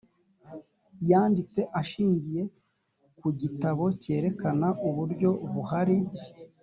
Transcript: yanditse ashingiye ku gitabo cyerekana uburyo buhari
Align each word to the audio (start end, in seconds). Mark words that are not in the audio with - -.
yanditse 1.09 1.59
ashingiye 1.81 2.41
ku 3.19 3.27
gitabo 3.41 3.83
cyerekana 4.01 4.67
uburyo 4.87 5.29
buhari 5.53 5.97